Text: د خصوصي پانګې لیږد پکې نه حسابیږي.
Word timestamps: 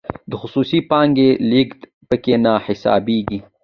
د 0.29 0.31
خصوصي 0.41 0.79
پانګې 0.89 1.29
لیږد 1.51 1.79
پکې 2.07 2.35
نه 2.43 2.53
حسابیږي. 2.65 3.39